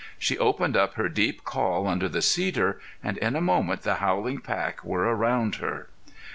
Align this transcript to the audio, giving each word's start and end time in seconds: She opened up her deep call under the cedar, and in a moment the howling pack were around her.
She 0.17 0.35
opened 0.35 0.75
up 0.75 0.95
her 0.95 1.07
deep 1.09 1.43
call 1.43 1.85
under 1.87 2.09
the 2.09 2.23
cedar, 2.23 2.81
and 3.03 3.19
in 3.19 3.35
a 3.35 3.39
moment 3.39 3.83
the 3.83 3.97
howling 3.97 4.39
pack 4.39 4.83
were 4.83 5.01
around 5.03 5.57
her. 5.57 5.89